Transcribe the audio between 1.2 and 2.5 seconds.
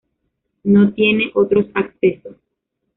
otros accesos.